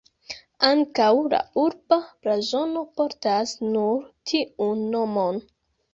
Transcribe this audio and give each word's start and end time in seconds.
Ankaŭ 0.67 1.09
la 1.33 1.41
urba 1.65 1.99
blazono 2.25 2.83
portas 3.03 3.55
nur 3.77 4.11
tiun 4.33 4.83
nomon. 4.97 5.43